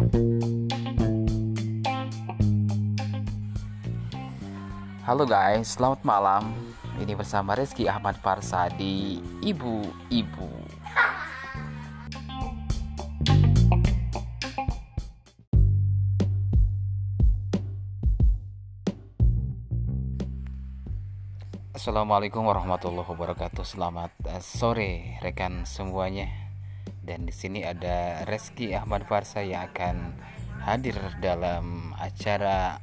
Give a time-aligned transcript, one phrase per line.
[0.00, 0.08] Halo
[5.28, 6.56] guys, selamat malam.
[6.96, 10.48] Ini bersama Rizky Ahmad Parsa di Ibu-Ibu.
[21.76, 23.68] Assalamualaikum warahmatullahi wabarakatuh.
[23.68, 26.49] Selamat uh, sore rekan semuanya.
[27.00, 30.12] Dan di sini ada Reski Ahmad Farsa yang akan
[30.60, 32.76] hadir dalam acara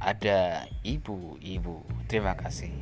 [0.00, 1.84] ada ibu-ibu.
[2.08, 2.72] Terima kasih.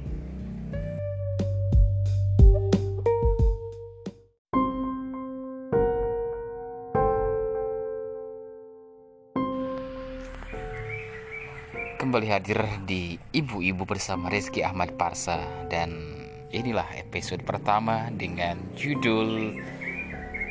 [11.96, 16.14] Kembali hadir di Ibu-Ibu bersama Rizky Ahmad Parsa Dan
[16.54, 19.58] inilah episode pertama dengan judul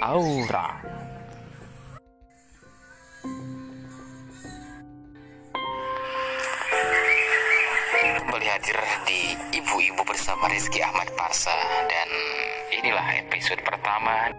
[0.05, 0.70] Aura.
[8.21, 8.77] Kembali hadir
[9.10, 11.57] di Ibu-Ibu bersama Rizky Ahmad Parsa
[11.90, 12.10] Dan
[12.70, 14.30] inilah episode pertama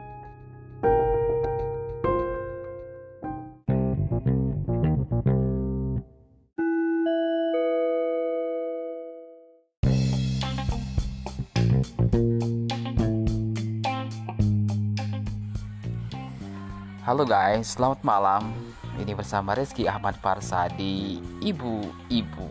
[17.06, 18.50] Halo guys, selamat malam.
[18.98, 22.50] Ini bersama Rizky Ahmad Parsa di Ibu-Ibu.